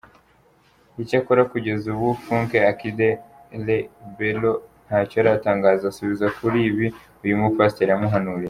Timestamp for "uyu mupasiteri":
7.25-7.91